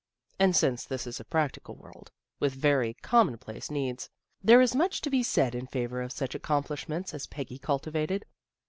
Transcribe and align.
And 0.39 0.55
since 0.55 0.83
this 0.83 1.05
is 1.05 1.19
a 1.19 1.23
practical 1.23 1.75
world, 1.75 2.09
with 2.39 2.55
very 2.55 2.95
commonplace 3.03 3.69
needs, 3.69 4.09
there 4.43 4.59
is 4.59 4.73
much 4.75 4.99
to 5.01 5.11
be 5.11 5.21
said 5.21 5.53
in 5.53 5.67
favor 5.67 6.01
of 6.01 6.11
such 6.11 6.33
accomplishments 6.33 7.13
as 7.13 7.27
Peggy 7.27 7.59
cultivated. 7.59 8.25